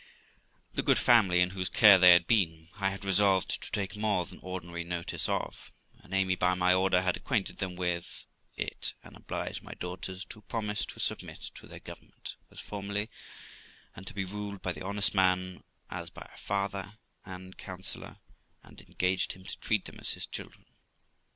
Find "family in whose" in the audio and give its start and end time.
0.97-1.69